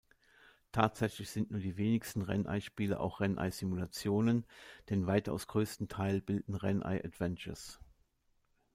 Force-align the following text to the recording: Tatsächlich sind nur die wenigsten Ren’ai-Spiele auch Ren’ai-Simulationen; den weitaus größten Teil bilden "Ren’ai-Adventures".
Tatsächlich 0.71 1.29
sind 1.29 1.51
nur 1.51 1.59
die 1.59 1.77
wenigsten 1.77 2.23
Ren’ai-Spiele 2.23 2.99
auch 2.99 3.19
Ren’ai-Simulationen; 3.19 4.45
den 4.89 5.05
weitaus 5.05 5.45
größten 5.45 5.89
Teil 5.89 6.21
bilden 6.21 6.55
"Ren’ai-Adventures". 6.55 7.79